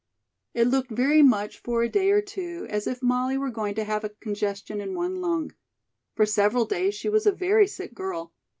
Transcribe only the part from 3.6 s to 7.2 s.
to have a congestion in one lung. For several days she